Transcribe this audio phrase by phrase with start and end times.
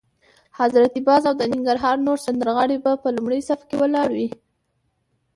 [0.59, 4.29] حضرت باز او د ننګرهار نور سندرغاړي به په لومړي صف کې ولاړ وي.